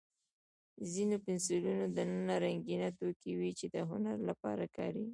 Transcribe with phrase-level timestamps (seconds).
[0.79, 5.09] د ځینو پنسلونو دننه رنګینه توکي وي، چې د هنر لپاره کارېږي.